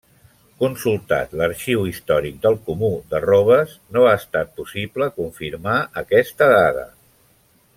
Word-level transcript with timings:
Consultat 0.61 1.33
l'Arxiu 1.41 1.83
Històric 1.89 2.39
del 2.47 2.57
Comú 2.69 2.89
de 3.11 3.21
Robes 3.25 3.75
no 3.97 4.07
ha 4.07 4.15
estat 4.21 4.57
possible 4.61 5.11
confirmar 5.19 5.77
aquesta 6.05 6.49
dada. 6.55 6.87